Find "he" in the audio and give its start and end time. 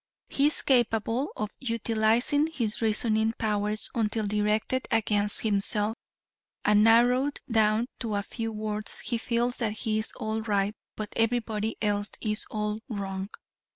0.29-0.47, 9.01-9.19, 9.73-9.99